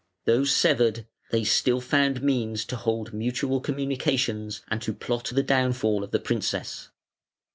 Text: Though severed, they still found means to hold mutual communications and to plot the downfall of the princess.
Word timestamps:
Though 0.25 0.45
severed, 0.45 1.05
they 1.29 1.43
still 1.43 1.79
found 1.79 2.23
means 2.23 2.65
to 2.65 2.75
hold 2.75 3.13
mutual 3.13 3.61
communications 3.61 4.63
and 4.67 4.81
to 4.81 4.93
plot 4.93 5.29
the 5.31 5.43
downfall 5.43 6.03
of 6.03 6.09
the 6.09 6.17
princess. 6.17 6.89